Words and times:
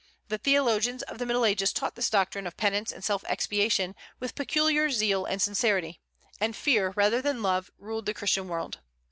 The 0.29 0.39
theologians 0.39 1.03
of 1.03 1.19
the 1.19 1.27
Middle 1.27 1.45
Ages 1.45 1.71
taught 1.71 1.93
this 1.93 2.09
doctrine 2.09 2.47
of 2.47 2.57
penance 2.57 2.91
and 2.91 3.03
self 3.03 3.23
expiation 3.29 3.93
with 4.19 4.33
peculiar 4.33 4.89
zeal 4.89 5.25
and 5.25 5.39
sincerity; 5.39 6.01
and 6.39 6.55
fear 6.55 6.89
rather 6.95 7.21
than 7.21 7.43
love 7.43 7.69
ruled 7.77 8.07
the 8.07 8.15
Christian 8.15 8.47
world. 8.47 8.79